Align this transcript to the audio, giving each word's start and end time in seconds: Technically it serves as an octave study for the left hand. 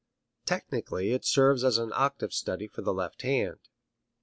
Technically 0.45 1.11
it 1.11 1.23
serves 1.23 1.63
as 1.63 1.77
an 1.77 1.91
octave 1.93 2.33
study 2.33 2.65
for 2.67 2.81
the 2.81 2.91
left 2.91 3.21
hand. 3.21 3.69